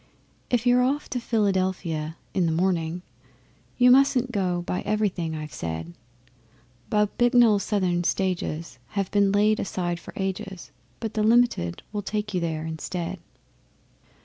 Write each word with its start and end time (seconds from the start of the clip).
If 0.49 0.65
you're 0.65 0.81
off 0.81 1.11
to 1.11 1.19
Philadelphia 1.19 2.17
in 2.33 2.47
the 2.47 2.51
morning, 2.51 3.03
You 3.77 3.91
mustn't 3.91 4.31
go 4.31 4.63
by 4.63 4.81
everything 4.81 5.35
I've 5.35 5.53
said. 5.53 5.93
Bob 6.89 7.11
Bicknell's 7.19 7.61
Southern 7.61 8.03
Stages 8.03 8.79
have 8.97 9.11
been 9.11 9.31
laid 9.31 9.59
aside 9.59 9.99
for 9.99 10.15
ages, 10.17 10.71
But 10.99 11.13
the 11.13 11.21
Limited 11.21 11.83
will 11.93 12.01
take 12.01 12.33
you 12.33 12.39
there 12.41 12.65
instead. 12.65 13.19